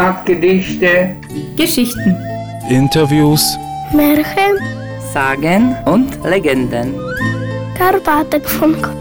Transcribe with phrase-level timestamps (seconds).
[0.00, 1.14] Heimatgedichte,
[1.56, 2.16] Geschichten,
[2.70, 3.58] Interviews,
[3.92, 4.56] Märchen,
[5.12, 6.94] Sagen und Legenden.
[7.76, 8.99] Karpatenfunk.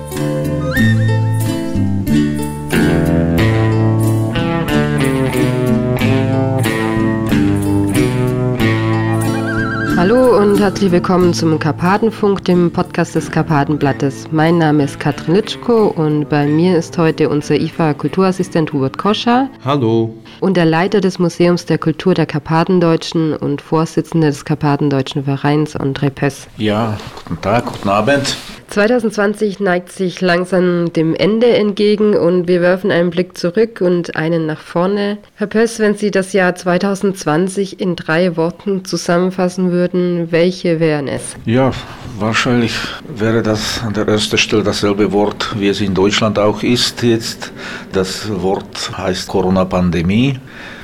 [10.09, 14.25] Hallo und herzlich willkommen zum Karpatenfunk, dem Podcast des Karpatenblattes.
[14.31, 19.51] Mein Name ist Katrin Litschko und bei mir ist heute unser IFA-Kulturassistent Hubert Koscher.
[19.63, 20.15] Hallo.
[20.39, 26.09] Und der Leiter des Museums der Kultur der Karpatendeutschen und Vorsitzender des Karpatendeutschen Vereins André
[26.09, 26.47] Pöss.
[26.57, 28.35] Ja, guten Tag, guten Abend.
[28.69, 34.45] 2020 neigt sich langsam dem Ende entgegen und wir werfen einen Blick zurück und einen
[34.45, 35.17] nach vorne.
[35.35, 41.35] Herr Pöss, wenn Sie das Jahr 2020 in drei Worten zusammenfassen würden, welche wären es?
[41.45, 41.71] Ja,
[42.19, 42.73] wahrscheinlich
[43.07, 47.51] wäre das an der ersten Stelle dasselbe Wort, wie es in Deutschland auch ist jetzt.
[47.91, 50.37] Das Wort heißt Corona-Pandemie.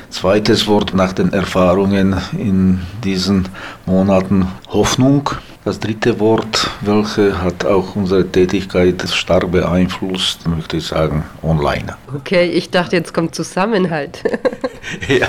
[0.10, 3.48] Zweites Wort nach den Erfahrungen in diesen
[3.86, 5.30] Monaten Hoffnung.
[5.66, 11.96] Das dritte Wort, welche hat auch unsere Tätigkeit stark beeinflusst, möchte ich sagen, online.
[12.16, 14.22] Okay, ich dachte, jetzt kommt Zusammenhalt.
[15.08, 15.28] ja,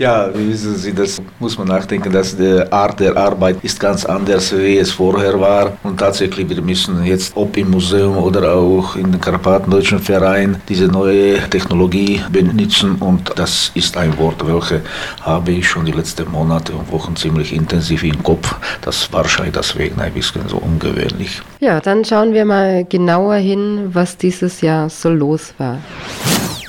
[0.00, 4.04] ja, wie wissen Sie, das muss man nachdenken, dass die Art der Arbeit ist ganz
[4.04, 5.78] anders, wie es vorher war.
[5.84, 10.88] Und tatsächlich, wir müssen jetzt, ob im Museum oder auch in den Karpatendeutschen Verein, diese
[10.88, 12.96] neue Technologie benutzen.
[12.96, 14.80] Und das ist ein Wort, welches
[15.20, 18.56] habe ich schon die letzten Monate und Wochen ziemlich intensiv im Kopf.
[18.80, 21.42] Das wahrscheinlich deswegen ein bisschen so ungewöhnlich.
[21.60, 25.78] Ja, dann schauen wir mal genauer hin, was dieses Jahr so los war.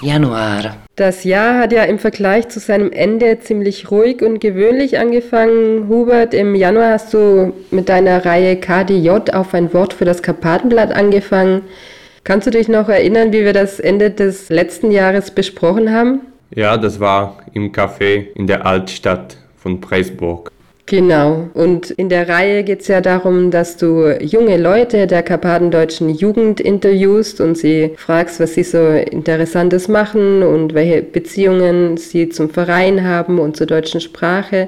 [0.02, 0.78] Januar.
[0.96, 5.88] Das Jahr hat ja im Vergleich zu seinem Ende ziemlich ruhig und gewöhnlich angefangen.
[5.88, 10.92] Hubert, im Januar hast du mit deiner Reihe KDJ auf ein Wort für das Karpatenblatt
[10.94, 11.64] angefangen.
[12.24, 16.22] Kannst du dich noch erinnern, wie wir das Ende des letzten Jahres besprochen haben?
[16.56, 20.52] Ja, das war im Café in der Altstadt von Preisburg.
[20.94, 21.50] Genau.
[21.56, 26.62] Und in der Reihe geht es ja darum, dass du junge Leute der karpatendeutschen Jugend
[26.62, 33.04] interviewst und sie fragst, was sie so Interessantes machen und welche Beziehungen sie zum Verein
[33.04, 34.68] haben und zur deutschen Sprache.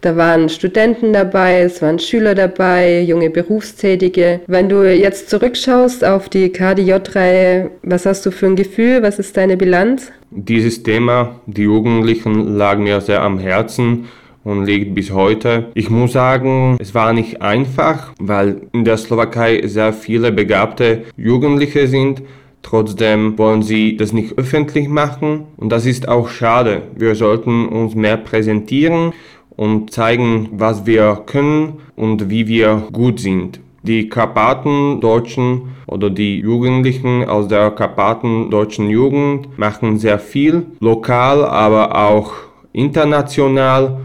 [0.00, 4.40] Da waren Studenten dabei, es waren Schüler dabei, junge Berufstätige.
[4.46, 9.02] Wenn du jetzt zurückschaust auf die KDJ-Reihe, was hast du für ein Gefühl?
[9.02, 10.10] Was ist deine Bilanz?
[10.30, 14.06] Dieses Thema, die Jugendlichen, lag mir sehr am Herzen
[14.46, 15.66] und liegt bis heute.
[15.74, 21.88] Ich muss sagen, es war nicht einfach, weil in der Slowakei sehr viele begabte Jugendliche
[21.88, 22.22] sind.
[22.62, 26.82] Trotzdem wollen sie das nicht öffentlich machen und das ist auch schade.
[26.96, 29.12] Wir sollten uns mehr präsentieren
[29.50, 33.58] und zeigen, was wir können und wie wir gut sind.
[33.82, 42.32] Die Karpatendeutschen oder die Jugendlichen aus der Karpatendeutschen Jugend machen sehr viel, lokal, aber auch
[42.72, 43.98] international.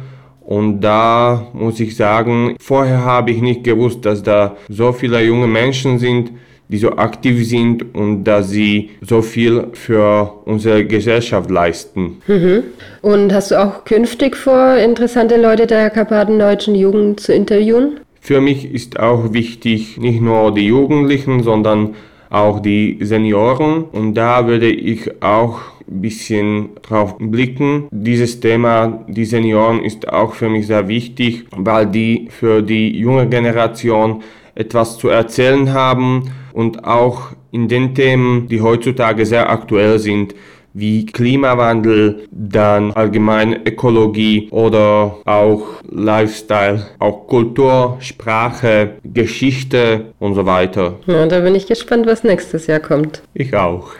[0.51, 5.47] Und da muss ich sagen, vorher habe ich nicht gewusst, dass da so viele junge
[5.47, 6.29] Menschen sind,
[6.67, 12.17] die so aktiv sind und dass sie so viel für unsere Gesellschaft leisten.
[12.27, 12.63] Mhm.
[13.01, 18.01] Und hast du auch künftig vor, interessante Leute der karpatendeutschen Jugend zu interviewen?
[18.19, 21.95] Für mich ist auch wichtig, nicht nur die Jugendlichen, sondern
[22.29, 23.85] auch die Senioren.
[23.85, 27.87] Und da würde ich auch ein bisschen drauf blicken.
[27.91, 33.27] Dieses Thema, die Senioren, ist auch für mich sehr wichtig, weil die für die junge
[33.27, 34.23] Generation
[34.55, 40.35] etwas zu erzählen haben und auch in den Themen, die heutzutage sehr aktuell sind,
[40.73, 50.99] wie Klimawandel, dann allgemein Ökologie oder auch Lifestyle, auch Kultur, Sprache, Geschichte und so weiter.
[51.07, 53.21] Ja, da bin ich gespannt, was nächstes Jahr kommt.
[53.33, 53.91] Ich auch.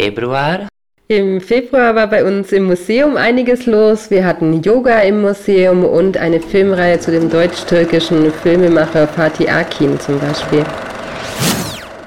[0.00, 0.66] Februar.
[1.08, 4.10] Im Februar war bei uns im Museum einiges los.
[4.10, 10.18] Wir hatten Yoga im Museum und eine Filmreihe zu dem deutsch-türkischen Filmemacher Fatih Akin zum
[10.18, 10.64] Beispiel.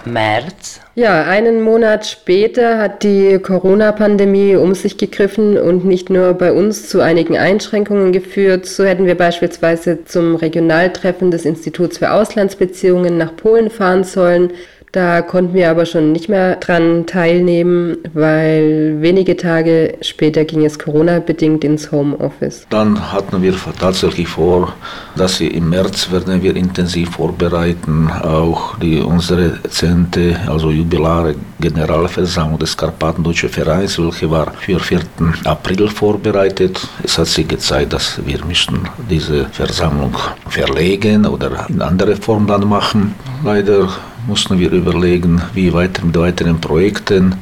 [0.05, 0.81] März.
[0.95, 6.89] Ja, einen Monat später hat die Corona-Pandemie um sich gegriffen und nicht nur bei uns
[6.89, 8.65] zu einigen Einschränkungen geführt.
[8.65, 14.51] So hätten wir beispielsweise zum Regionaltreffen des Instituts für Auslandsbeziehungen nach Polen fahren sollen.
[14.93, 20.77] Da konnten wir aber schon nicht mehr dran teilnehmen, weil wenige Tage später ging es
[20.77, 22.67] Corona-bedingt ins Homeoffice.
[22.69, 24.71] Dann hatten wir tatsächlich vor,
[25.15, 32.59] dass wir im März werden wir intensiv vorbereiten, auch die unsere zehnte, also jubilare Generalversammlung
[32.59, 34.99] des Karpatendeutschen Vereins, welche war für 4.
[35.45, 36.87] April vorbereitet.
[37.01, 40.15] Es hat sich gezeigt, dass wir müssen diese Versammlung
[40.47, 43.15] verlegen oder in andere Form dann machen.
[43.43, 43.89] Leider
[44.27, 47.35] mussten wir überlegen, wie weiter mit weiteren Projekten,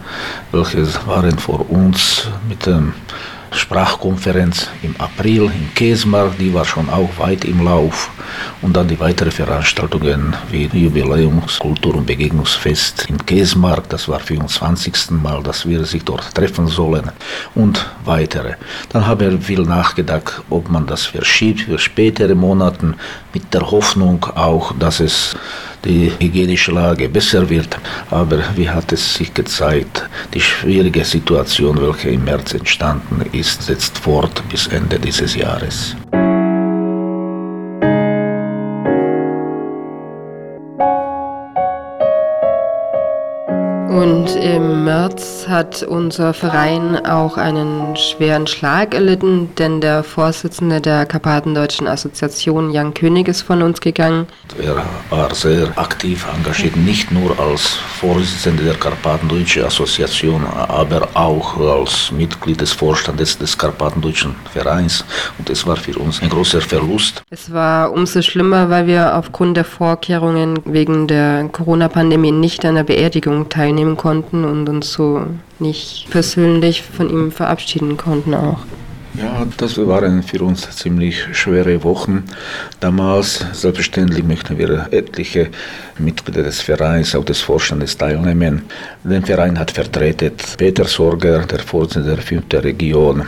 [0.51, 2.93] welche waren vor uns mit dem
[3.53, 8.09] Sprachkonferenz im April in Kesmark, die war schon auch weit im Lauf.
[8.61, 15.11] Und dann die weiteren Veranstaltungen wie Jubiläums-, Kultur- und Begegnungsfest in Kesmark, das war 24.
[15.21, 17.11] Mal, dass wir sich dort treffen sollen
[17.53, 18.53] und weitere.
[18.89, 22.93] Dann haben wir viel nachgedacht, ob man das verschiebt für spätere Monate
[23.33, 25.35] mit der Hoffnung auch, dass es
[25.85, 27.77] die hygienische Lage besser wird.
[28.09, 33.97] Aber wie hat es sich gezeigt, die schwierige Situation, welche im März entstanden ist, setzt
[33.97, 35.95] fort bis Ende dieses Jahres.
[43.89, 51.05] Und im März hat unser Verein auch einen schweren Schlag erlitten, denn der Vorsitzende der
[51.05, 54.27] Karpatendeutschen Assoziation, Jan König, ist von uns gegangen.
[54.61, 57.67] Er war sehr aktiv engagiert, nicht nur als
[57.99, 65.03] Vorsitzender der Karpatendeutschen Assoziation, aber auch als Mitglied des Vorstandes des Karpatendeutschen Vereins.
[65.37, 67.21] Und es war für uns ein großer Verlust.
[67.29, 72.83] Es war umso schlimmer, weil wir aufgrund der Vorkehrungen wegen der Corona-Pandemie nicht an der
[72.83, 75.25] Beerdigung teilnehmen konnten und uns so
[75.59, 78.59] nicht persönlich von ihm verabschieden konnten auch.
[79.13, 82.23] Ja, das waren für uns ziemlich schwere Wochen.
[82.79, 85.49] Damals, selbstverständlich, möchten wir etliche
[85.97, 88.61] Mitglieder des Vereins, auch des Vorstandes teilnehmen.
[89.03, 92.43] Den Verein hat vertreten Peter Sorger, der Vorsitzende der 5.
[92.53, 93.27] Region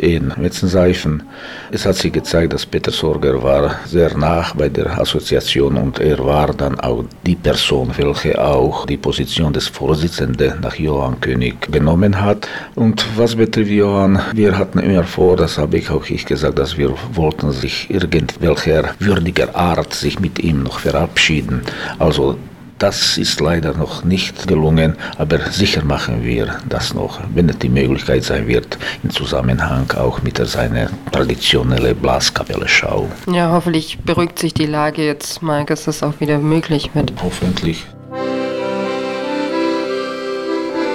[0.00, 1.22] in Wetzenseifen.
[1.70, 6.18] Es hat sich gezeigt, dass Peter Sorger war sehr nah bei der Assoziation und er
[6.24, 12.20] war dann auch die Person, welche auch die Position des Vorsitzenden nach Johann König genommen
[12.20, 12.48] hat.
[12.74, 16.78] Und was betrifft Johann, wir hatten immer vor, das habe ich auch ich gesagt, dass
[16.78, 21.60] wir wollten sich irgendwelcher würdiger Art sich mit ihm noch verabschieden.
[21.98, 22.36] Also
[22.80, 27.68] das ist leider noch nicht gelungen, aber sicher machen wir das noch, wenn es die
[27.68, 33.08] Möglichkeit sein wird, im Zusammenhang auch mit seiner traditionellen Blaskapelle-Schau.
[33.30, 37.12] Ja, hoffentlich beruhigt sich die Lage jetzt mal, dass das auch wieder möglich wird.
[37.22, 37.84] Hoffentlich.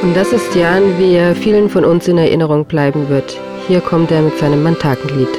[0.02, 3.38] Und das ist Jan, wie er vielen von uns in Erinnerung bleiben wird.
[3.68, 5.30] Hier kommt er mit seinem Mantakenlied.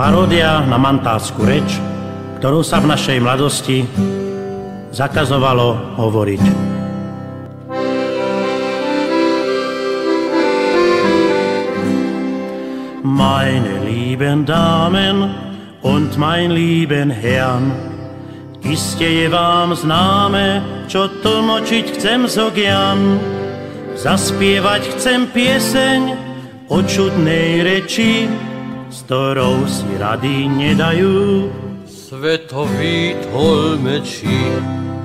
[0.00, 1.78] Paródia na mantácku reč,
[2.40, 3.84] ktorú sa v našej mladosti
[4.96, 6.40] zakazovalo hovoriť.
[13.04, 15.28] Meine lieben Damen
[15.84, 17.76] und mein lieben Herrn,
[18.64, 23.20] iste je vám známe, čo tlmočiť chcem so gian.
[24.00, 26.00] Zaspievať chcem pieseň
[26.72, 28.24] o čudnej reči,
[28.88, 31.52] s ktorou si rady nedajú.
[32.10, 34.42] Svetoví tolmeči.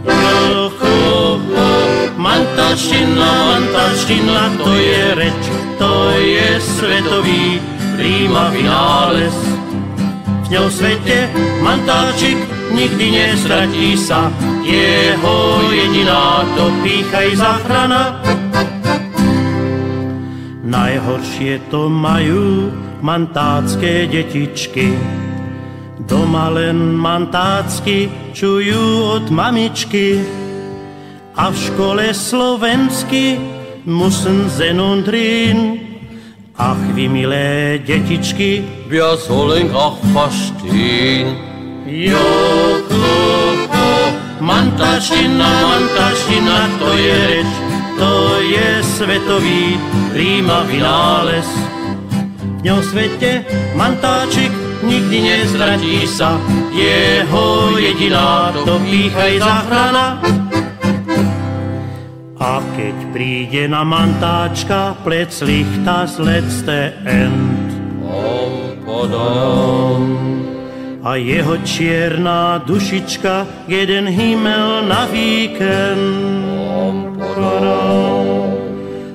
[0.09, 1.69] Jo, ho, ho,
[2.17, 5.43] mantačtina, mantačtina, to je reč,
[5.77, 7.61] to je svetový
[7.93, 9.37] prima finales.
[10.17, 11.29] V ňom svete
[11.61, 12.41] mantáčik
[12.73, 14.33] nikdy nestratí sa,
[14.65, 18.17] jeho jediná to píchaj záchrana.
[20.65, 22.73] Najhoršie to majú
[23.05, 24.97] mantácké detičky,
[26.05, 30.21] Doma len mantácky čujú od mamičky
[31.33, 33.41] a v škole slovensky
[33.89, 35.81] musím zenun drin.
[36.55, 41.35] Ach, vy milé detičky, Wir sollen auch verstehen.
[41.83, 42.29] jo,
[42.87, 43.15] ho,
[44.39, 47.51] mantačina, mantačina, to je reč,
[47.99, 49.75] to je svetový
[50.13, 51.49] prima vynález.
[52.39, 53.43] V ňom svete
[53.75, 56.37] mantáčik nikdy nezradí sa,
[56.71, 60.21] jeho jediná to píchaj záchrana.
[62.39, 67.67] A keď príde na mantáčka, plec lichta z letzte end.
[71.05, 76.45] A jeho čierna dušička, jeden himmel na víkend.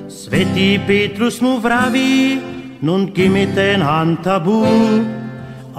[0.07, 2.39] Svetý Petrus mu vraví,
[2.81, 4.63] nun gimme ten handtabu,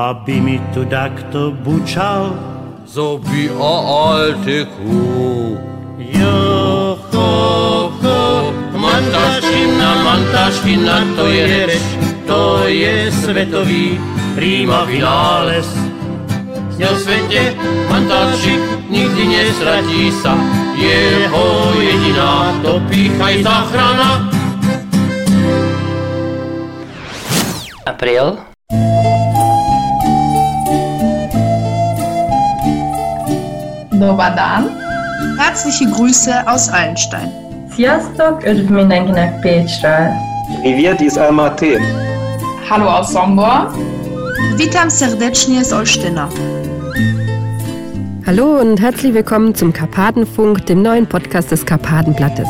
[0.02, 2.34] aby mi tu takto bučal.
[2.82, 5.54] So wie a alte Kuh.
[6.02, 7.30] Jo, ho,
[7.88, 8.20] ho,
[8.74, 11.86] mantaškina, mantaškina, to je reč,
[12.26, 13.96] to je svetový
[14.34, 15.68] prima vynález.
[16.72, 17.54] V ňom svete
[17.86, 20.34] mantáčik nikdy nestratí sa,
[20.76, 21.46] jeho
[21.78, 24.28] jediná to píchaj záchrana.
[27.86, 28.51] April.
[34.01, 34.69] Dobar dan.
[35.37, 37.31] Herzliche Grüße aus Allenstein.
[37.71, 40.09] Sziasztok, üdv mindenkinek Pécsről!
[40.61, 41.79] Привет из Алматы.
[42.69, 43.71] Hallo aus Sombor.
[44.57, 46.29] Witam serdecznie z Olsztyna.
[48.25, 52.47] Hallo und herzlich willkommen zum Karpatenfunk, dem neuen Podcast des Karpatenblattes.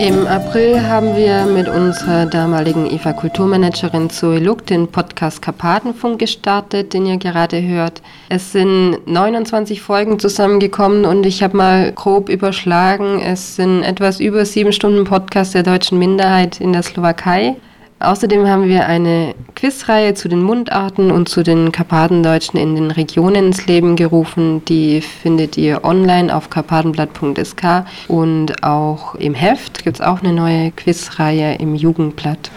[0.00, 6.92] Im April haben wir mit unserer damaligen IFA Kulturmanagerin Zoe Luck den Podcast Karpatenfunk gestartet,
[6.92, 8.02] den ihr gerade hört.
[8.28, 14.44] Es sind 29 Folgen zusammengekommen und ich habe mal grob überschlagen, es sind etwas über
[14.44, 17.54] sieben Stunden Podcast der deutschen Minderheit in der Slowakei.
[18.04, 23.46] Außerdem haben wir eine Quizreihe zu den Mundarten und zu den Karpatendeutschen in den Regionen
[23.46, 24.64] ins Leben gerufen.
[24.66, 30.70] Die findet ihr online auf karpatenblatt.sk und auch im Heft gibt es auch eine neue
[30.72, 32.50] Quizreihe im Jugendblatt.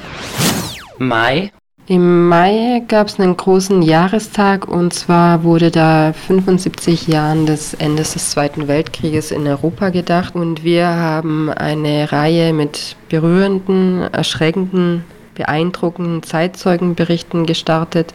[0.98, 1.52] Mai.
[1.90, 8.12] Im Mai gab es einen großen Jahrestag und zwar wurde da 75 Jahren des Endes
[8.12, 15.06] des Zweiten Weltkrieges in Europa gedacht und wir haben eine Reihe mit berührenden, erschreckenden
[15.38, 18.14] beeindruckenden Zeitzeugenberichten gestartet,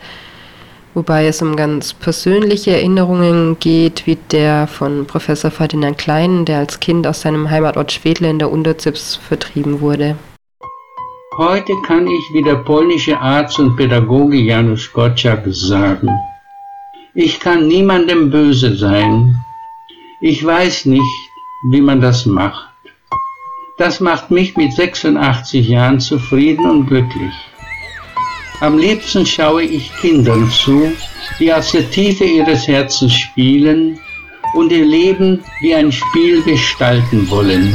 [0.95, 6.81] wobei es um ganz persönliche Erinnerungen geht, wie der von Professor Ferdinand Klein, der als
[6.81, 10.17] Kind aus seinem Heimatort Schwedle in der Unterzips vertrieben wurde.
[11.39, 16.11] Heute kann ich wie der polnische Arzt und Pädagoge Janusz Gottschalk sagen,
[17.15, 19.35] ich kann niemandem böse sein.
[20.21, 21.31] Ich weiß nicht,
[21.71, 22.72] wie man das macht.
[23.83, 27.35] Das macht mich mit 86 Jahren zufrieden und glücklich.
[28.61, 30.93] Am liebsten schaue ich Kindern zu,
[31.41, 33.99] die aus der Tiefe ihres Herzens spielen
[34.55, 37.75] und ihr Leben wie ein Spiel gestalten wollen.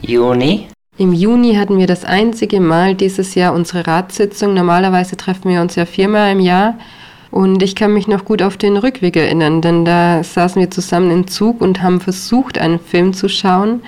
[0.00, 0.71] Juni.
[0.98, 4.52] Im Juni hatten wir das einzige Mal dieses Jahr unsere Ratssitzung.
[4.52, 6.74] Normalerweise treffen wir uns ja viermal im Jahr.
[7.30, 11.10] Und ich kann mich noch gut auf den Rückweg erinnern, denn da saßen wir zusammen
[11.10, 13.80] im Zug und haben versucht, einen Film zu schauen,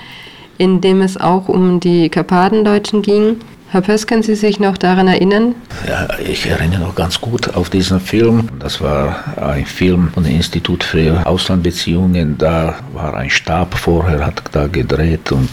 [0.56, 3.36] in dem es auch um die Karpatendeutschen ging.
[3.74, 5.56] Herr Pöss, können Sie sich noch daran erinnern?
[5.88, 8.48] Ja, ich erinnere noch ganz gut auf diesen Film.
[8.60, 12.38] Das war ein Film von dem Institut für Auslandbeziehungen.
[12.38, 15.50] Da war ein Stab vorher, hat da gedreht und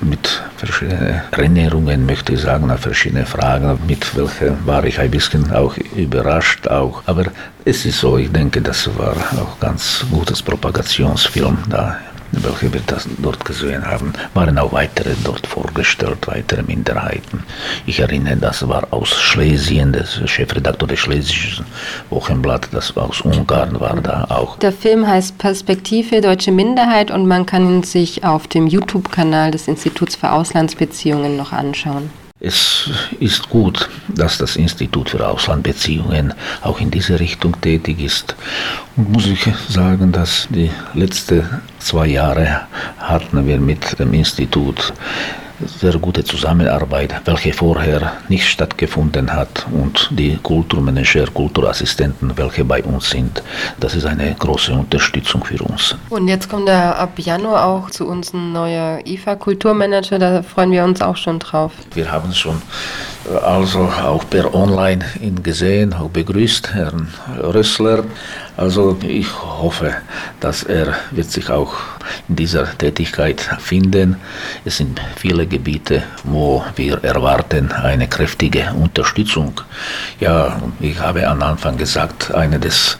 [0.00, 5.76] mit verschiedenen Erinnerungen, möchte ich sagen, verschiedene Fragen, mit welchen war ich ein bisschen auch
[5.96, 7.02] überrascht auch.
[7.06, 7.24] Aber
[7.64, 11.98] es ist so, ich denke, das war auch ganz gutes Propagationsfilm da
[12.44, 17.44] welche wir das dort gesehen haben, waren auch weitere dort vorgestellt, weitere Minderheiten.
[17.86, 21.66] Ich erinnere, das war aus Schlesien, der Chefredakteur des Schlesischen
[22.10, 24.58] Wochenblatt, das aus Ungarn war da auch.
[24.58, 29.68] Der Film heißt Perspektive Deutsche Minderheit und man kann ihn sich auf dem YouTube-Kanal des
[29.68, 32.10] Instituts für Auslandsbeziehungen noch anschauen.
[32.38, 38.36] Es ist gut, dass das Institut für Auslandbeziehungen auch in diese Richtung tätig ist.
[38.94, 42.66] Und muss ich sagen, dass die letzten zwei Jahre
[42.98, 44.92] hatten wir mit dem Institut
[45.64, 53.10] sehr gute Zusammenarbeit, welche vorher nicht stattgefunden hat und die Kulturmanager, Kulturassistenten, welche bei uns
[53.10, 53.42] sind,
[53.80, 55.96] das ist eine große Unterstützung für uns.
[56.10, 60.72] Und jetzt kommt er ab Januar auch zu uns ein neuer IFA Kulturmanager, da freuen
[60.72, 61.72] wir uns auch schon drauf.
[61.94, 62.60] Wir haben schon
[63.44, 67.08] also auch per Online ihn gesehen, auch begrüßt, Herrn
[67.42, 68.04] Rössler.
[68.56, 69.96] Also ich hoffe,
[70.40, 71.74] dass er wird sich auch
[72.28, 74.16] in dieser Tätigkeit finden.
[74.64, 79.60] Es sind viele Gebiete, wo wir erwarten eine kräftige Unterstützung.
[80.20, 82.98] Ja, ich habe am Anfang gesagt, eine des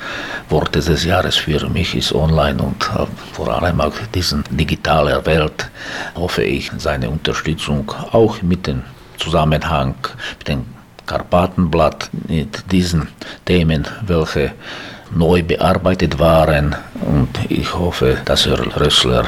[0.50, 2.90] Worte des Jahres für mich ist online und
[3.32, 5.70] vor allem auch diesen digitaler Welt
[6.14, 8.84] hoffe ich seine Unterstützung auch mit den
[9.18, 9.94] Zusammenhang
[10.38, 10.64] mit dem
[11.06, 13.08] Karpatenblatt, mit diesen
[13.44, 14.52] Themen, welche
[15.14, 16.75] neu bearbeitet waren.
[17.00, 19.25] Und ich hoffe, dass Herr Rössler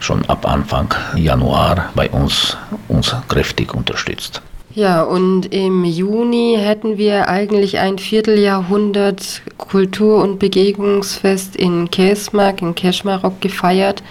[0.00, 2.56] schon ab Anfang Januar bei uns
[2.88, 4.42] uns kräftig unterstützt.
[4.74, 12.74] Ja, und im Juni hätten wir eigentlich ein Vierteljahrhundert Kultur- und Begegnungsfest in Käsmark, in
[12.74, 14.02] Keschmarok gefeiert.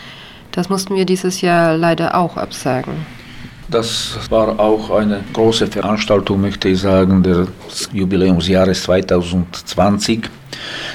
[0.51, 3.05] Das mussten wir dieses Jahr leider auch absagen.
[3.69, 7.47] Das war auch eine große Veranstaltung, möchte ich sagen, des
[7.93, 10.29] Jubiläumsjahres 2020.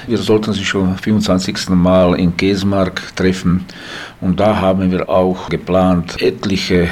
[0.07, 1.69] Wir sollten sich schon 25.
[1.69, 3.65] Mal in Käsmark treffen
[4.19, 6.89] und da haben wir auch geplant etliche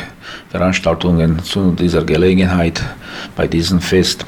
[0.49, 2.81] Veranstaltungen zu dieser Gelegenheit
[3.35, 4.25] bei diesem Fest.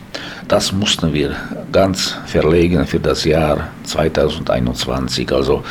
[0.51, 1.34] das mussten wir
[1.72, 5.31] ganz verlegen für das Jahr 2021.
[5.31, 5.63] Also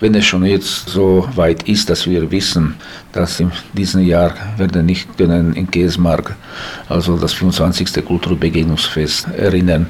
[0.00, 2.74] wenn es schon jetzt so weit ist, dass wir wissen,
[3.12, 6.34] dass in diesem Jahr werden nicht können in Käsmark,
[6.88, 8.04] also das 25.
[8.04, 9.86] Kulturbegegnungsfest erinnern,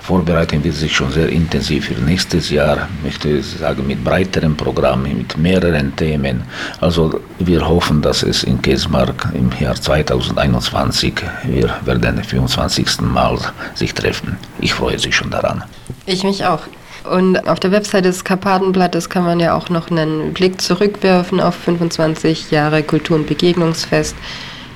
[0.00, 5.18] vorbereiten wir sich schon sehr intensiv für nächstes Jahr, möchte ich sagen, mit breiteren Programmen,
[5.18, 6.42] mit mehreren Themen.
[6.80, 11.14] Also wir hoffen, dass es in Kesmark im Jahr 2021,
[11.44, 13.00] wir werden den 25.
[13.02, 13.38] Mal
[13.74, 14.36] sich treffen.
[14.60, 15.64] Ich freue mich schon daran.
[16.06, 16.60] Ich mich auch.
[17.04, 21.54] Und auf der Webseite des Karpatenblattes kann man ja auch noch einen Blick zurückwerfen auf
[21.54, 24.14] 25 Jahre Kultur- und Begegnungsfest.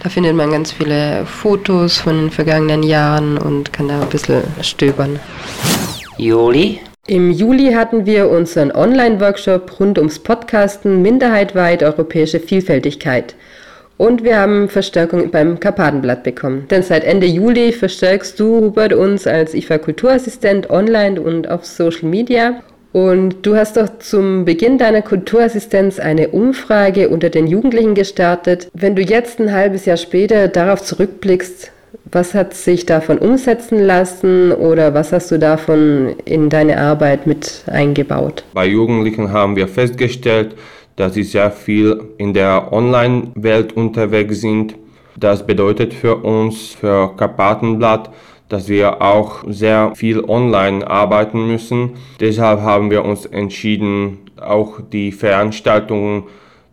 [0.04, 4.42] Da findet man ganz viele Fotos von den vergangenen Jahren und kann da ein bisschen
[4.60, 5.18] stöbern.
[6.18, 6.78] Juli?
[7.06, 13.34] Im Juli hatten wir unseren Online-Workshop rund ums Podcasten Minderheitweit europäische Vielfältigkeit.
[13.96, 16.68] Und wir haben Verstärkung beim Karpatenblatt bekommen.
[16.68, 22.10] Denn seit Ende Juli verstärkst du, Hubert, uns als IFA Kulturassistent online und auf Social
[22.10, 22.62] Media.
[22.94, 28.68] Und du hast doch zum Beginn deiner Kulturassistenz eine Umfrage unter den Jugendlichen gestartet.
[28.72, 31.72] Wenn du jetzt ein halbes Jahr später darauf zurückblickst,
[32.12, 37.64] was hat sich davon umsetzen lassen oder was hast du davon in deine Arbeit mit
[37.66, 38.44] eingebaut?
[38.54, 40.54] Bei Jugendlichen haben wir festgestellt,
[40.94, 44.76] dass sie sehr viel in der Online-Welt unterwegs sind.
[45.16, 48.10] Das bedeutet für uns, für Karpatenblatt,
[48.54, 51.94] dass wir auch sehr viel online arbeiten müssen.
[52.20, 56.22] Deshalb haben wir uns entschieden, auch die Veranstaltungen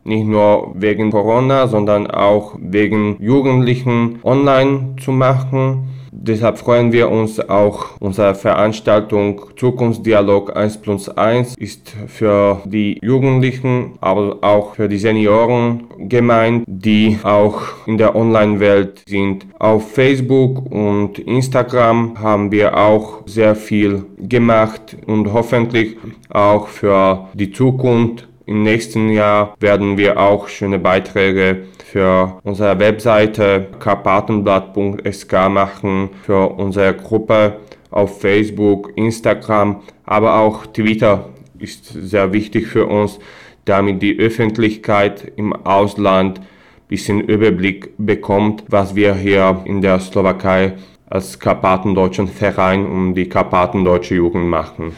[0.04, 5.90] nicht nur wegen Corona, sondern auch wegen Jugendlichen online zu machen.
[6.24, 13.94] Deshalb freuen wir uns auch, unsere Veranstaltung Zukunftsdialog 1 plus 1 ist für die Jugendlichen,
[14.02, 19.48] aber auch für die Senioren gemeint, die auch in der Online-Welt sind.
[19.58, 25.98] Auf Facebook und Instagram haben wir auch sehr viel gemacht und hoffentlich
[26.30, 33.68] auch für die Zukunft im nächsten Jahr werden wir auch schöne Beiträge für unsere Webseite
[33.80, 37.58] karpatenblatt.sk machen, für unsere Gruppe
[37.90, 41.28] auf Facebook, Instagram, aber auch Twitter
[41.60, 43.20] ist sehr wichtig für uns,
[43.66, 46.46] damit die Öffentlichkeit im Ausland ein
[46.88, 50.78] bisschen Überblick bekommt, was wir hier in der Slowakei
[51.10, 54.96] als Karpatendeutschen Verein um die Karpatendeutsche Jugend machen.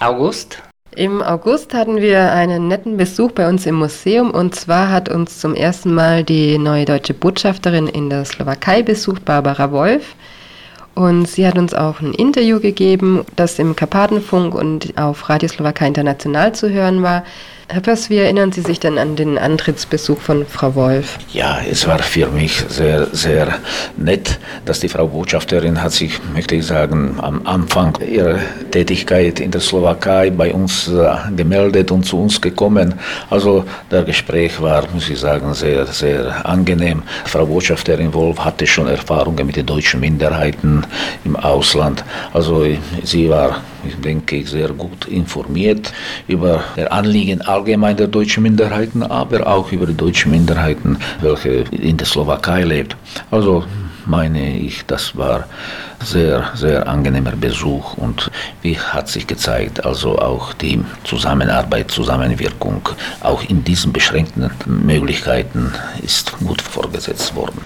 [0.00, 0.62] August?
[0.96, 5.40] Im August hatten wir einen netten Besuch bei uns im Museum und zwar hat uns
[5.40, 10.14] zum ersten Mal die neue deutsche Botschafterin in der Slowakei besucht, Barbara Wolf.
[10.94, 15.88] Und sie hat uns auch ein Interview gegeben, das im Karpatenfunk und auf Radio Slowakei
[15.88, 17.24] International zu hören war.
[17.68, 21.18] Herr Pöss, wie erinnern Sie sich denn an den Antrittsbesuch von Frau Wolf?
[21.32, 23.58] Ja, es war für mich sehr, sehr
[23.96, 28.38] nett, dass die Frau Botschafterin hat sich, möchte ich sagen, am Anfang ihrer
[28.70, 32.94] Tätigkeit in der Slowakei bei uns äh, gemeldet und zu uns gekommen.
[33.30, 37.02] Also das Gespräch war, muss ich sagen, sehr, sehr angenehm.
[37.24, 40.84] Frau Botschafterin Wolf hatte schon Erfahrungen mit den deutschen Minderheiten
[41.24, 42.04] im Ausland.
[42.34, 42.66] Also
[43.02, 45.92] sie war, ich denke, sehr gut informiert
[46.28, 51.96] über das Anliegen allgemein der deutschen Minderheiten, aber auch über die deutschen Minderheiten, welche in
[51.96, 52.96] der Slowakei lebt.
[53.30, 53.64] Also
[54.06, 55.46] meine ich, das war
[56.02, 58.30] sehr, sehr angenehmer Besuch und
[58.62, 62.88] wie hat sich gezeigt, also auch die Zusammenarbeit, Zusammenwirkung,
[63.20, 67.64] auch in diesen beschränkten Möglichkeiten ist gut vorgesetzt worden.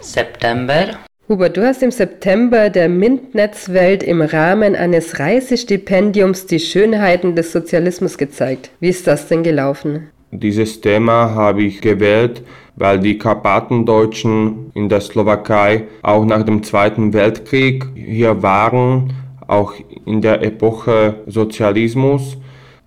[0.00, 0.98] September.
[1.28, 8.18] Hubert, du hast im September der MINT-Netzwelt im Rahmen eines Reisestipendiums die Schönheiten des Sozialismus
[8.18, 8.70] gezeigt.
[8.80, 10.08] Wie ist das denn gelaufen?
[10.32, 12.42] Dieses Thema habe ich gewählt,
[12.74, 19.12] weil die Karpatendeutschen in der Slowakei auch nach dem Zweiten Weltkrieg hier waren,
[19.46, 22.36] auch in der Epoche Sozialismus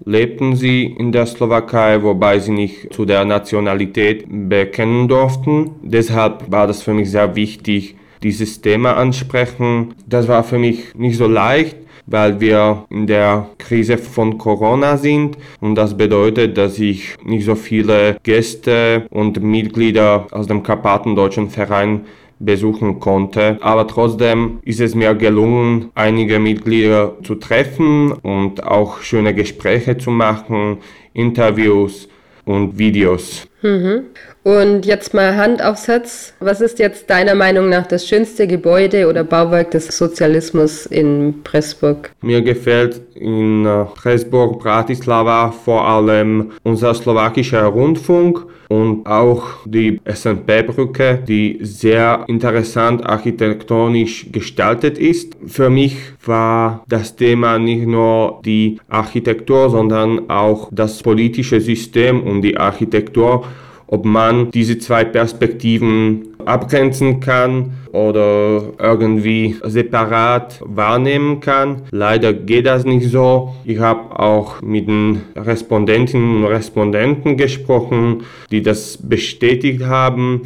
[0.03, 5.71] lebten sie in der Slowakei, wobei sie nicht zu der Nationalität bekennen durften.
[5.81, 9.93] Deshalb war das für mich sehr wichtig, dieses Thema ansprechen.
[10.07, 15.37] Das war für mich nicht so leicht, weil wir in der Krise von Corona sind
[15.61, 22.01] und das bedeutet, dass ich nicht so viele Gäste und Mitglieder aus dem Karpatendeutschen Verein
[22.39, 23.57] besuchen konnte.
[23.61, 30.09] Aber trotzdem ist es mir gelungen, einige Mitglieder zu treffen und auch schöne Gespräche zu
[30.09, 30.77] machen,
[31.13, 32.09] Interviews
[32.43, 33.47] und Videos.
[33.65, 34.03] Mhm.
[34.43, 36.35] Und jetzt mal Hand aufs Herz.
[36.39, 42.11] Was ist jetzt deiner Meinung nach das schönste Gebäude oder Bauwerk des Sozialismus in Pressburg?
[42.21, 51.23] Mir gefällt in äh, Pressburg, Bratislava vor allem unser slowakischer Rundfunk und auch die SNP-Brücke,
[51.27, 55.37] die sehr interessant architektonisch gestaltet ist.
[55.45, 62.41] Für mich war das Thema nicht nur die Architektur, sondern auch das politische System und
[62.41, 63.45] die Architektur
[63.87, 71.83] ob man diese zwei Perspektiven abgrenzen kann oder irgendwie separat wahrnehmen kann.
[71.91, 73.55] Leider geht das nicht so.
[73.63, 80.41] Ich habe auch mit den Respondentinnen und Respondenten gesprochen, die das bestätigt haben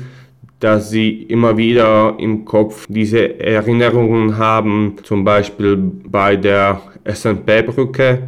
[0.59, 8.23] dass sie immer wieder im Kopf diese Erinnerungen haben, zum Beispiel bei der SNP-Brücke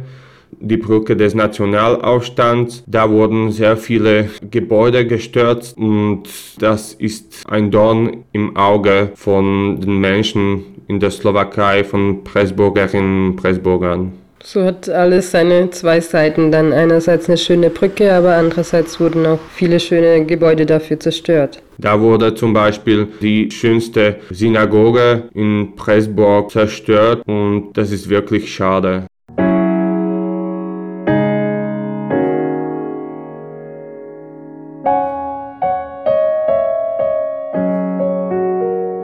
[0.62, 2.84] die Brücke des Nationalaufstands.
[2.86, 6.24] Da wurden sehr viele Gebäude gestürzt und
[6.58, 13.36] das ist ein Dorn im Auge von den Menschen in der Slowakei, von Pressburgerinnen und
[13.36, 14.12] Pressburgern.
[14.44, 16.50] So hat alles seine zwei Seiten.
[16.50, 21.62] Dann einerseits eine schöne Brücke, aber andererseits wurden auch viele schöne Gebäude dafür zerstört.
[21.78, 29.06] Da wurde zum Beispiel die schönste Synagoge in Pressburg zerstört und das ist wirklich schade.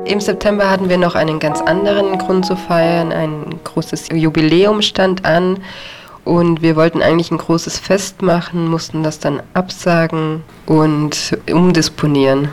[0.08, 3.12] Im September hatten wir noch einen ganz anderen Grund zu feiern.
[3.12, 5.58] Ein großes Jubiläum stand an
[6.24, 12.48] und wir wollten eigentlich ein großes Fest machen, mussten das dann absagen und umdisponieren.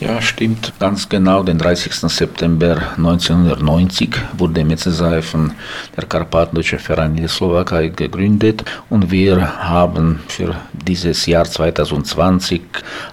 [0.00, 0.72] Ja, stimmt.
[0.78, 1.92] Ganz genau, den 30.
[1.92, 5.50] September 1990 wurde Metzesei von
[5.96, 12.62] der Karpatendeutsche Verein in der Slowakei gegründet und wir haben für dieses Jahr 2020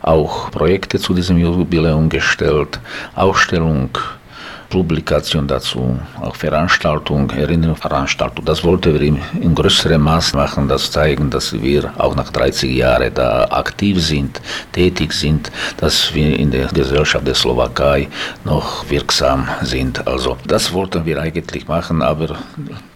[0.04, 2.80] auch Projekte zu diesem Jubiläum gestellt,
[3.16, 3.90] Ausstellung
[4.76, 8.44] Publikation dazu, auch Veranstaltung, Erinnerungsveranstaltung.
[8.44, 13.14] Das wollten wir in, größerem Maß machen, das zeigen, dass wir auch nach 30 Jahren
[13.14, 14.42] da aktiv sind,
[14.74, 18.10] tätig sind, dass wir in der Gesellschaft der Slowakei
[18.44, 20.06] noch wirksam sind.
[20.06, 22.36] Also das wollten wir eigentlich machen, aber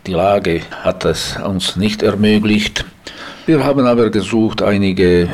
[0.05, 2.83] die Lage hat es uns nicht ermöglicht.
[3.45, 5.27] Wir haben aber gesucht, einige äh,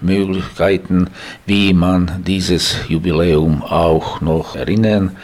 [0.00, 1.08] Möglichkeiten,
[1.46, 5.16] wie man dieses Jubiläum auch noch erinnern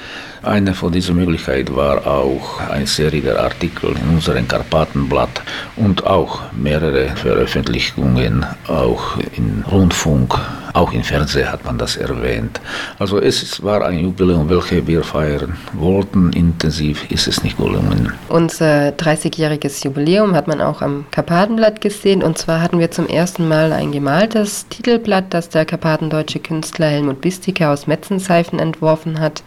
[0.43, 5.43] eine von diesen Möglichkeiten war auch eine Serie der Artikel in unserem Karpatenblatt
[5.77, 10.39] und auch mehrere Veröffentlichungen auch im Rundfunk,
[10.73, 12.61] auch im Fernsehen hat man das erwähnt.
[12.99, 16.33] Also es war ein Jubiläum, welches wir feiern wollten.
[16.35, 18.13] Intensiv ist es nicht gelungen.
[18.29, 22.23] Unser 30-jähriges Jubiläum hat man auch am Karpatenblatt gesehen.
[22.23, 27.23] Und zwar hatten wir zum ersten Mal ein gemaltes Titelblatt, das der karpatendeutsche Künstler Helmut
[27.23, 29.43] Bistike aus Metzenseifen entworfen hat.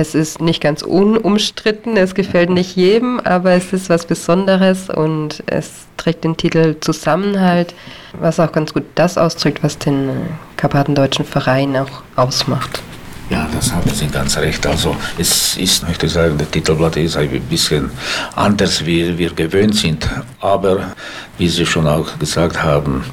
[0.00, 5.42] Es ist nicht ganz unumstritten, es gefällt nicht jedem, aber es ist was Besonderes und
[5.46, 7.74] es trägt den Titel Zusammenhalt,
[8.12, 10.10] was auch ganz gut das ausdrückt, was den
[10.56, 12.80] Karpatendeutschen Verein auch ausmacht.
[13.28, 14.68] Ja, das haben Sie ganz recht.
[14.68, 17.90] Also es ist, möchte ich sagen, der Titelblatt ist ein bisschen
[18.36, 20.08] anders, wie wir gewöhnt sind.
[20.40, 20.94] Aber
[21.38, 23.04] wie Sie schon auch gesagt haben,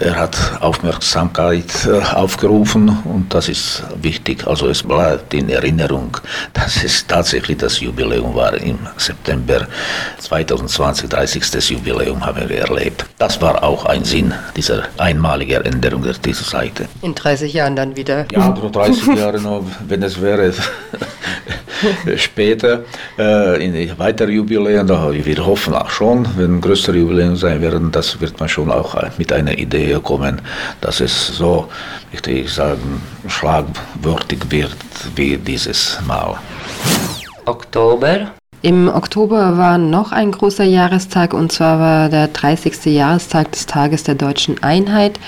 [0.00, 4.46] er hat Aufmerksamkeit äh, aufgerufen und das ist wichtig.
[4.46, 6.16] Also es bleibt in Erinnerung,
[6.52, 9.66] dass es tatsächlich das Jubiläum war im September
[10.18, 11.70] 2020, 30.
[11.70, 13.04] Jubiläum haben wir erlebt.
[13.18, 16.86] Das war auch ein Sinn dieser einmaligen Änderung dieser Seite.
[17.02, 18.26] In 30 Jahren dann wieder.
[18.32, 20.52] Ja, 30 Jahre noch, wenn es wäre.
[22.16, 22.84] später
[23.18, 28.38] äh, in weitere Jubiläen, wir hoffen auch schon, wenn größere Jubiläen sein werden, das wird
[28.40, 30.40] man schon auch mit einer Idee kommen,
[30.80, 31.68] dass es so,
[32.12, 34.76] möchte ich sagen, schlagwörtig wird
[35.16, 36.36] wie dieses Mal.
[37.44, 38.30] Oktober.
[38.62, 42.86] Im Oktober war noch ein großer Jahrestag und zwar war der 30.
[42.86, 45.20] Jahrestag des Tages der deutschen Einheit.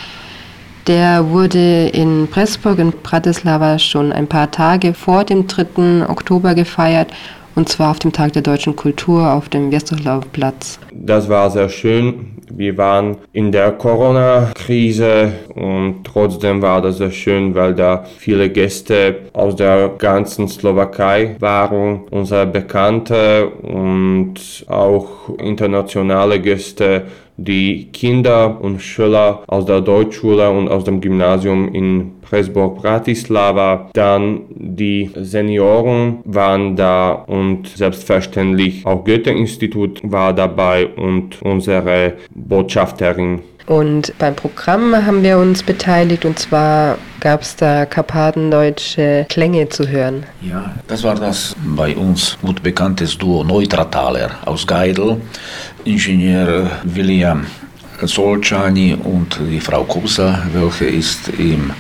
[0.87, 6.09] Der wurde in Pressburg in Bratislava schon ein paar Tage vor dem 3.
[6.09, 7.11] Oktober gefeiert
[7.57, 10.79] und zwar auf dem Tag der deutschen Kultur auf dem Westerlaufplatz.
[10.93, 12.36] Das war sehr schön.
[12.59, 19.17] Wir waren in der Corona-Krise und trotzdem war das sehr schön, weil da viele Gäste
[19.35, 24.37] aus der ganzen Slowakei waren, unsere Bekannte und
[24.69, 27.03] auch internationale Gäste
[27.37, 33.91] die Kinder und Schüler aus der Deutschschule und aus dem Gymnasium in Pressburg Bratislava.
[33.93, 44.13] Dann die Senioren waren da und selbstverständlich auch Goethe-Institut war dabei und unsere Botschafterin Und
[44.19, 50.25] beim Programm haben wir uns beteiligt und zwar gab es da karpatendeutsche Klänge zu hören.
[50.41, 55.21] Ja, das war das bei uns gut bekanntes Duo Neutrataler aus Geidel,
[55.87, 57.47] Ingenieur William
[58.03, 61.71] Solczani und die Frau Kusa, welche ist im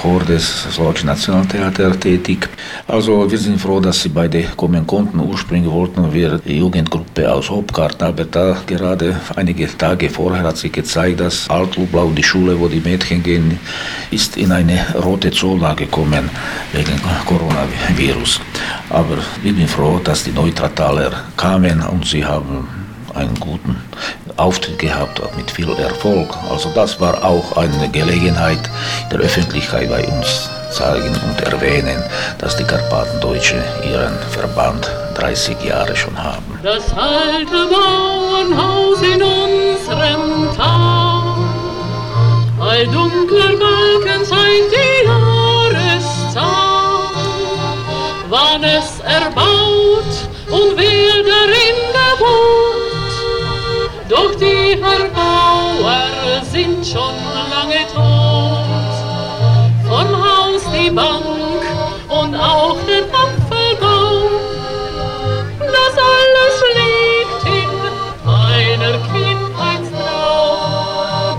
[0.00, 2.48] Chor des Slowakischen Nationaltheater tätig.
[2.88, 5.20] Also wir sind froh, dass sie beide kommen konnten.
[5.20, 10.72] Ursprünglich wollten wir die Jugendgruppe aus Hopkart, aber da gerade einige Tage vorher hat sich
[10.72, 13.58] gezeigt, dass Altlublau, die Schule, wo die Mädchen gehen,
[14.10, 16.30] ist in eine rote Zone gekommen
[16.72, 18.40] wegen Coronavirus.
[18.88, 22.83] Aber ich bin froh, dass die Neutrataler kamen und sie haben
[23.14, 23.76] einen guten
[24.36, 26.28] Auftritt gehabt mit viel Erfolg.
[26.50, 28.70] Also das war auch eine Gelegenheit
[29.10, 32.02] der Öffentlichkeit bei uns zeigen und erwähnen,
[32.38, 36.58] dass die Karpatendeutsche ihren Verband 30 Jahre schon haben.
[36.62, 41.36] Das alte Bauernhaus in unserem Tal,
[42.58, 46.42] bei dunkler Balken zeigt die Jahreszahl,
[48.28, 52.53] wann es erbaut und wer darin gewohnt.
[54.84, 57.14] Doch die Erbauer sind schon
[57.50, 58.64] lange tot.
[59.86, 61.62] Vom Haus die Bank
[62.08, 64.30] und auch der Apfelbaum.
[65.58, 67.70] Das alles liegt in
[68.24, 71.38] meiner Kindheitstraum.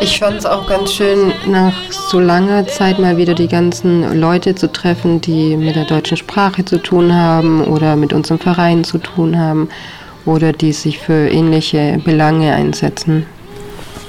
[0.00, 1.72] Ich fand es auch ganz schön, nach
[2.08, 6.64] so langer Zeit mal wieder die ganzen Leute zu treffen, die mit der deutschen Sprache
[6.64, 9.68] zu tun haben oder mit unserem Verein zu tun haben
[10.24, 13.26] oder die sich für ähnliche Belange einsetzen.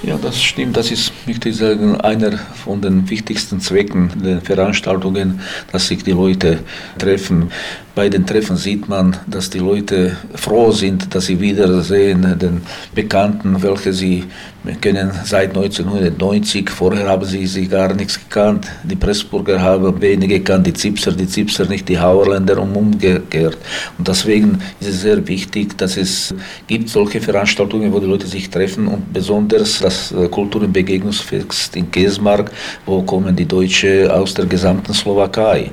[0.04, 0.78] Ja, das stimmt.
[0.78, 6.12] Das ist, möchte ich sagen, einer von den wichtigsten Zwecken der Veranstaltungen, dass sich die
[6.12, 6.60] Leute
[7.00, 7.52] treffen.
[7.96, 12.62] Bei den Treffen sieht man, dass die Leute froh sind, dass sie wiedersehen, den
[12.94, 14.26] Bekannten, welche sie
[14.76, 16.70] kennen seit 1990.
[16.70, 18.68] Vorher haben sie sie gar nichts gekannt.
[18.84, 23.58] Die Pressburger haben wenige gekannt, die Zipser, die Zipser nicht, die Hauerländer und umgekehrt.
[23.98, 26.34] Und deswegen ist es sehr wichtig, dass es
[26.68, 31.90] gibt solche Veranstaltungen, wo die Leute sich treffen und besonders das Kultur- und Begegnungsfest in
[31.90, 32.52] Kesmark,
[32.86, 35.72] wo kommen die Deutschen aus der gesamten Slowakei.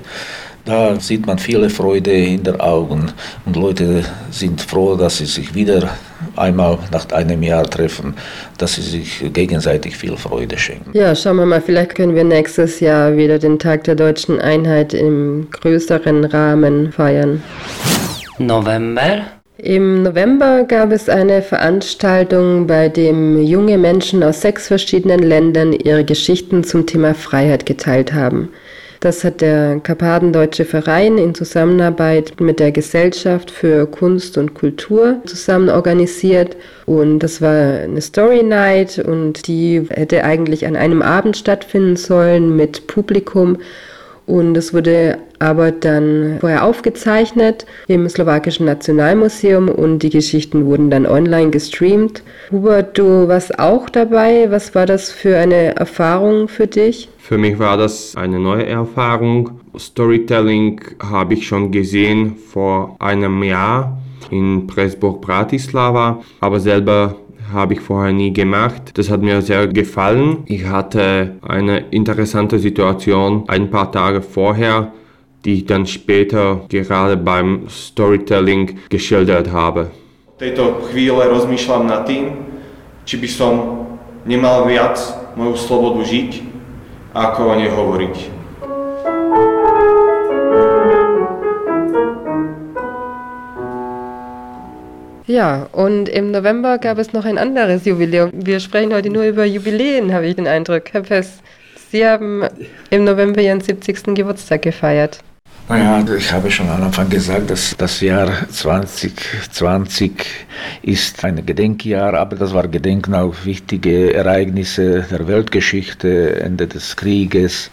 [0.64, 3.12] Da sieht man viele Freude in den Augen
[3.44, 5.90] und Leute sind froh, dass sie sich wieder
[6.36, 8.14] einmal nach einem Jahr treffen,
[8.58, 10.90] dass sie sich gegenseitig viel Freude schenken.
[10.92, 14.94] Ja, schauen wir mal, vielleicht können wir nächstes Jahr wieder den Tag der deutschen Einheit
[14.94, 17.42] im größeren Rahmen feiern.
[18.38, 19.22] November?
[19.56, 26.04] Im November gab es eine Veranstaltung, bei dem junge Menschen aus sechs verschiedenen Ländern ihre
[26.04, 28.48] Geschichten zum Thema Freiheit geteilt haben.
[29.04, 35.68] Das hat der Karpatendeutsche Verein in Zusammenarbeit mit der Gesellschaft für Kunst und Kultur zusammen
[35.68, 36.56] organisiert.
[36.86, 42.56] Und das war eine Story Night und die hätte eigentlich an einem Abend stattfinden sollen
[42.56, 43.58] mit Publikum.
[44.26, 51.06] Und es wurde aber dann vorher aufgezeichnet im Slowakischen Nationalmuseum und die Geschichten wurden dann
[51.06, 52.22] online gestreamt.
[52.50, 54.50] Hubert, du warst auch dabei.
[54.50, 57.08] Was war das für eine Erfahrung für dich?
[57.18, 59.60] Für mich war das eine neue Erfahrung.
[59.78, 63.98] Storytelling habe ich schon gesehen vor einem Jahr
[64.30, 67.16] in Pressburg Bratislava, aber selber
[67.54, 68.98] habe ich vorher nie gemacht.
[68.98, 70.42] Das hat mir sehr gefallen.
[70.46, 74.92] Ich hatte eine interessante Situation ein paar Tage vorher,
[75.44, 79.90] die ich dann später gerade beim Storytelling geschildert habe.
[80.34, 82.34] V tejto chvíle rozmýšľam nad tým,
[83.06, 83.52] či by som
[84.26, 84.98] nemal viac
[85.38, 86.42] moju slobodu žiť,
[87.14, 88.33] ako o nej hovoriť.
[95.26, 98.30] Ja, und im November gab es noch ein anderes Jubiläum.
[98.34, 100.92] Wir sprechen heute nur über Jubiläen, habe ich den Eindruck.
[100.92, 101.40] Herr Pess,
[101.90, 102.42] Sie haben
[102.90, 104.14] im November Ihren 70.
[104.14, 105.20] Geburtstag gefeiert.
[105.66, 110.22] Naja, ich habe schon am Anfang gesagt, dass das Jahr 2020
[110.82, 117.70] ist ein Gedenkjahr, aber das war Gedenken auf wichtige Ereignisse der Weltgeschichte, Ende des Krieges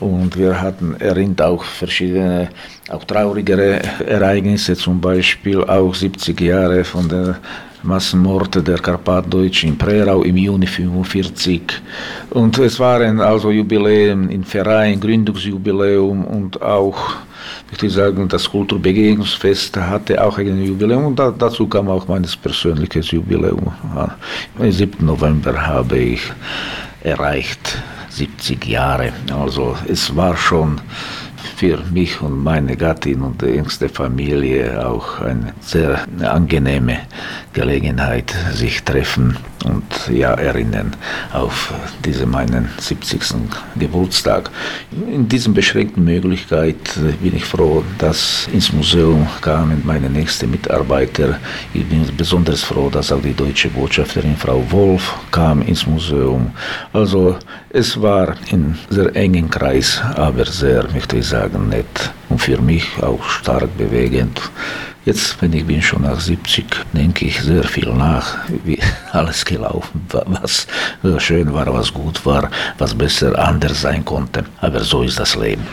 [0.00, 2.48] und wir hatten erinnert auch verschiedene,
[2.88, 7.38] auch traurigere Ereignisse, zum Beispiel auch 70 Jahre von der
[7.82, 11.62] Massenmord der Karpatdeutschen in Prerau im Juni 1945.
[12.30, 16.98] Und es waren also Jubiläen im Verein, Gründungsjubiläum und auch,
[17.80, 23.10] ich sagen, das Kulturbegegnungsfest hatte auch ein Jubiläum und da, dazu kam auch mein persönliches
[23.10, 23.72] Jubiläum.
[24.58, 25.04] Am 7.
[25.04, 26.22] November habe ich
[27.04, 27.78] erreicht
[28.16, 29.12] 70 Jahre.
[29.30, 30.80] Also es war schon
[31.56, 36.98] für mich und meine Gattin und die jüngste Familie auch eine sehr angenehme
[37.52, 40.94] Gelegenheit, sich treffen und ja erinnern
[41.32, 41.74] auf
[42.04, 43.20] diesen meinen 70.
[43.78, 44.50] Geburtstag.
[44.92, 46.76] In diesen beschränkten Möglichkeit
[47.22, 51.38] bin ich froh, dass ins Museum kamen meine nächsten Mitarbeiter.
[51.74, 56.50] Ich bin besonders froh, dass auch die deutsche Botschafterin Frau Wolf kam ins Museum.
[56.92, 57.36] Also
[57.70, 62.84] es war in sehr engen Kreis, aber sehr, möchte ich sagen, nett und für mich
[63.02, 64.38] auch stark bewegend.
[65.06, 68.78] Jetzt, wenn ich bin schon nach 70, denke ich sehr viel nach, wie
[69.12, 70.66] alles gelaufen war, was
[71.18, 74.44] schön war, was gut war, was besser anders sein konnte.
[74.60, 75.66] Aber so ist das Leben.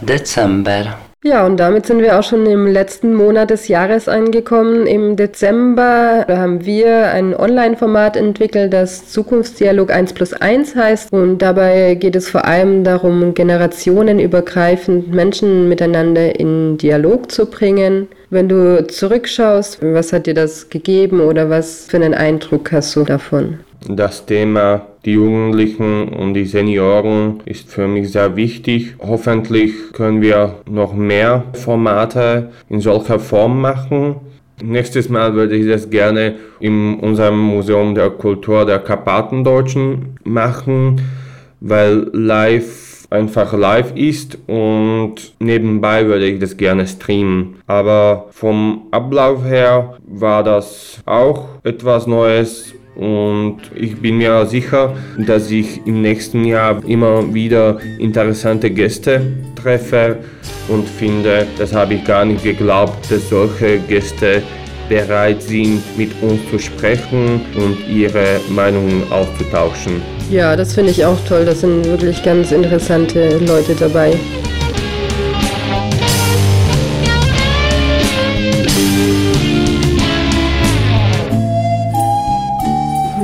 [0.00, 0.96] Dezember.
[1.26, 4.86] Ja, und damit sind wir auch schon im letzten Monat des Jahres angekommen.
[4.86, 11.10] Im Dezember haben wir ein Online-Format entwickelt, das Zukunftsdialog 1 plus 1 heißt.
[11.14, 18.08] Und dabei geht es vor allem darum, generationenübergreifend Menschen miteinander in Dialog zu bringen.
[18.28, 23.04] Wenn du zurückschaust, was hat dir das gegeben oder was für einen Eindruck hast du
[23.04, 23.60] davon?
[23.88, 28.94] Das Thema die Jugendlichen und die Senioren ist für mich sehr wichtig.
[28.98, 34.16] Hoffentlich können wir noch mehr Formate in solcher Form machen.
[34.62, 41.02] Nächstes Mal würde ich das gerne in unserem Museum der Kultur der Karpatendeutschen machen,
[41.60, 47.56] weil live einfach live ist und nebenbei würde ich das gerne streamen.
[47.66, 55.50] Aber vom Ablauf her war das auch etwas Neues und ich bin mir sicher, dass
[55.50, 59.20] ich im nächsten Jahr immer wieder interessante Gäste
[59.60, 60.18] treffe
[60.68, 64.42] und finde, das habe ich gar nicht geglaubt, dass solche Gäste
[64.88, 70.02] bereit sind, mit uns zu sprechen und ihre Meinungen auszutauschen.
[70.30, 71.44] Ja, das finde ich auch toll.
[71.44, 74.14] Das sind wirklich ganz interessante Leute dabei.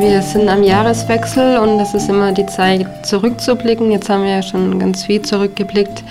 [0.01, 3.93] Wir sind am Jahreswechsel und es ist immer die Zeit zurückzublicken.
[3.93, 6.03] Jetzt haben wir ja schon ganz viel zurückgeblickt.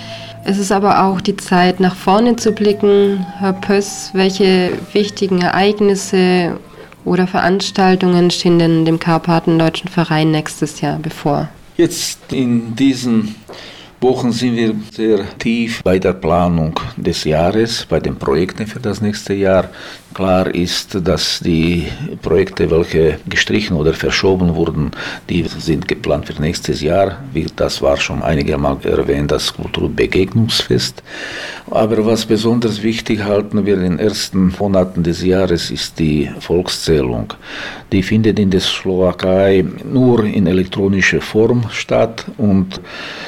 [0.44, 3.26] Es ist aber auch die Zeit nach vorne zu blicken.
[3.40, 6.56] Herr Pöss, welche wichtigen Ereignisse
[7.04, 11.48] oder Veranstaltungen stehen denn dem Karpatendeutschen Verein nächstes Jahr bevor?
[11.76, 13.34] Jetzt in diesen
[14.02, 19.02] Wochen sind wir sehr tief bei der Planung des Jahres, bei den Projekten für das
[19.02, 19.68] nächste Jahr.
[20.14, 21.86] Klar ist, dass die
[22.22, 24.90] Projekte, welche gestrichen oder verschoben wurden,
[25.28, 27.18] die sind geplant für nächstes Jahr.
[27.56, 31.02] Das war schon einige Mal erwähnt, das Kulturbegegnungsfest.
[31.70, 37.34] Aber was besonders wichtig halten wir in den ersten Monaten des Jahres ist die Volkszählung.
[37.92, 42.80] Die findet in der Slowakei nur in elektronischer Form statt und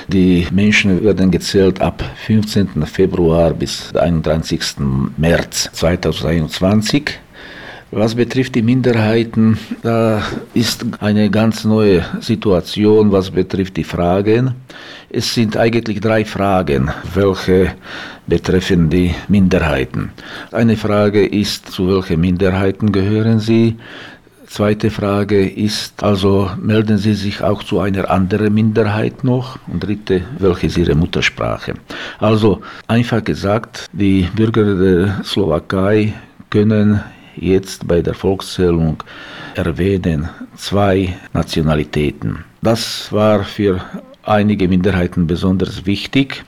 [0.08, 0.61] die Menschen
[1.02, 2.86] werden gezählt ab 15.
[2.86, 4.76] Februar bis 31.
[5.16, 6.52] März 2021.
[6.62, 7.20] 20.
[7.94, 10.22] Was betrifft die Minderheiten, da
[10.54, 14.54] ist eine ganz neue Situation, was betrifft die Fragen.
[15.10, 17.74] Es sind eigentlich drei Fragen, welche
[18.26, 20.10] betreffen die Minderheiten.
[20.52, 23.76] Eine Frage ist, zu welchen Minderheiten gehören sie?
[24.52, 29.58] Zweite Frage ist, also melden Sie sich auch zu einer anderen Minderheit noch?
[29.66, 31.72] Und dritte, welche ist Ihre Muttersprache?
[32.18, 36.12] Also einfach gesagt, die Bürger der Slowakei
[36.50, 37.00] können
[37.34, 39.02] jetzt bei der Volkszählung
[39.54, 42.44] erwähnen zwei Nationalitäten.
[42.60, 43.80] Das war für
[44.22, 46.44] einige Minderheiten besonders wichtig.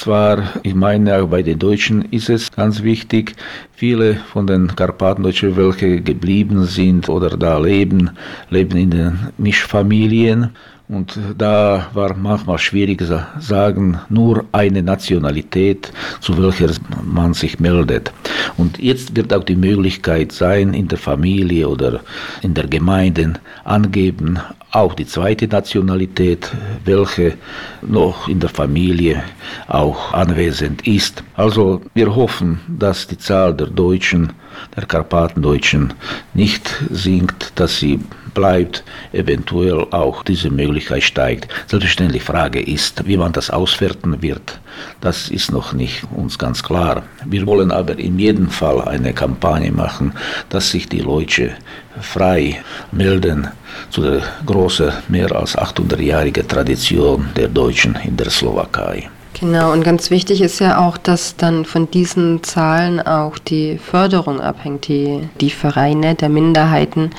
[0.00, 3.34] Zwar, ich meine, auch bei den Deutschen ist es ganz wichtig,
[3.74, 8.08] viele von den Karpatendeutschen, welche geblieben sind oder da leben,
[8.48, 10.56] leben in den Mischfamilien.
[10.90, 16.72] Und da war manchmal schwierig zu sagen, nur eine Nationalität, zu welcher
[17.04, 18.12] man sich meldet.
[18.56, 22.00] Und jetzt wird auch die Möglichkeit sein, in der Familie oder
[22.42, 24.40] in der Gemeinde angeben,
[24.72, 26.50] auch die zweite Nationalität,
[26.84, 27.34] welche
[27.82, 29.22] noch in der Familie
[29.68, 31.22] auch anwesend ist.
[31.36, 34.32] Also wir hoffen, dass die Zahl der Deutschen,
[34.74, 35.92] der Karpatendeutschen
[36.34, 38.00] nicht sinkt, dass sie
[38.34, 41.48] bleibt, eventuell auch diese Möglichkeit steigt.
[41.66, 44.60] Selbstverständlich Frage ist, wie man das auswerten wird.
[45.00, 47.02] Das ist noch nicht uns ganz klar.
[47.24, 50.12] Wir wollen aber in jedem Fall eine Kampagne machen,
[50.48, 51.52] dass sich die Leute
[52.00, 52.62] frei
[52.92, 53.48] melden
[53.90, 59.08] zu der großen, mehr als 800-jährigen Tradition der Deutschen in der Slowakei.
[59.38, 64.40] Genau, und ganz wichtig ist ja auch, dass dann von diesen Zahlen auch die Förderung
[64.40, 67.10] abhängt, die die Vereine der Minderheiten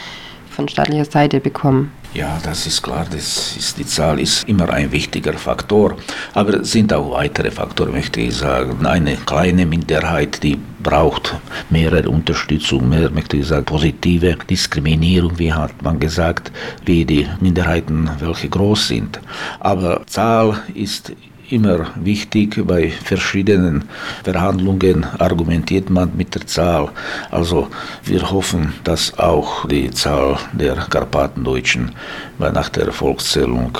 [0.51, 1.91] von staatlicher Seite bekommen.
[2.13, 5.95] Ja, das ist klar, das ist, die Zahl ist immer ein wichtiger Faktor.
[6.33, 8.85] Aber es sind auch weitere Faktoren, möchte ich sagen.
[8.85, 11.35] Eine kleine Minderheit, die braucht
[11.69, 16.51] mehr Unterstützung, mehr, möchte ich sagen, positive Diskriminierung, wie hat man gesagt,
[16.83, 19.21] wie die Minderheiten, welche groß sind.
[19.61, 21.13] Aber Zahl ist
[21.51, 22.61] immer wichtig.
[22.65, 23.85] Bei verschiedenen
[24.23, 26.89] Verhandlungen argumentiert man mit der Zahl.
[27.29, 27.67] Also
[28.03, 31.91] wir hoffen, dass auch die Zahl der Karpatendeutschen
[32.39, 33.77] nach der Volkszählung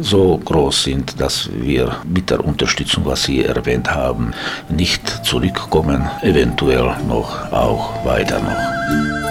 [0.00, 4.32] so groß sind, dass wir mit der Unterstützung, was Sie erwähnt haben,
[4.68, 9.23] nicht zurückkommen, eventuell noch auch weiter noch.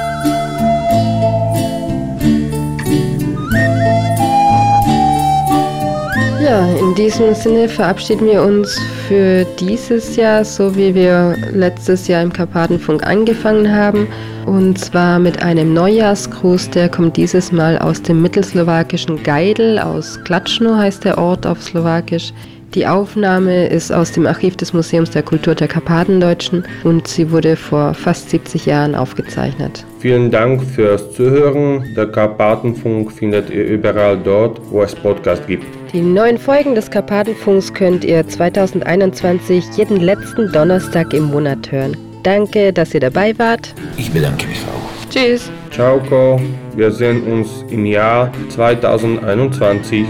[6.43, 8.77] Ja, in diesem Sinne verabschieden wir uns
[9.07, 14.09] für dieses Jahr, so wie wir letztes Jahr im Karpatenfunk angefangen haben.
[14.45, 20.75] Und zwar mit einem Neujahrsgruß, der kommt dieses Mal aus dem mittelslowakischen Geidel, aus Klatschno
[20.75, 22.33] heißt der Ort auf Slowakisch.
[22.75, 27.55] Die Aufnahme ist aus dem Archiv des Museums der Kultur der Karpatendeutschen und sie wurde
[27.55, 29.85] vor fast 70 Jahren aufgezeichnet.
[29.99, 31.93] Vielen Dank fürs Zuhören.
[31.95, 35.65] Der Karpatenfunk findet ihr überall dort, wo es Podcasts gibt.
[35.93, 41.95] Die neuen Folgen des Karpatenfunks könnt ihr 2021 jeden letzten Donnerstag im Monat hören.
[42.23, 43.75] Danke, dass ihr dabei wart.
[43.97, 45.09] Ich bedanke mich auch.
[45.11, 45.51] Tschüss.
[45.69, 46.41] Ciao, Ko.
[46.75, 50.07] Wir sehen uns im Jahr 2021.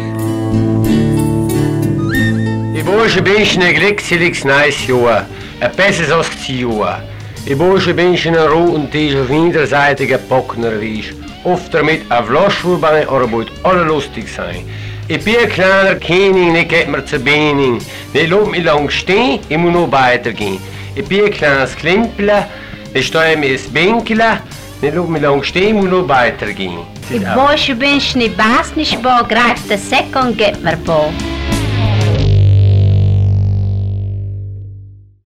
[2.85, 5.25] Ich Menschen ein glückseliges neues Jahr,
[5.61, 7.01] ein besseres als das Jahr.
[7.45, 11.13] Ich wünsche Menschen einen Ruhe und Tisch auf niederseitigen Bocknerwisch.
[11.45, 14.65] Oft damit auf Loschwurbein oder wird alle lustig sein.
[15.07, 17.79] Ich bin ein kleiner König, nicht geht mir zu Bening.
[18.13, 20.59] Nicht lass mich lang stehen, ich muss noch weitergehen.
[20.95, 22.47] Ich bin ein kleines Klimpler,
[22.93, 24.41] nicht stehe mir ins Bänkle,
[24.81, 26.79] nicht lass mich lang stehen, ich muss noch weitergehen.
[27.09, 31.13] Ich wünsche Menschen, ich weiß nicht, wo greift der Säck und geht mir vor.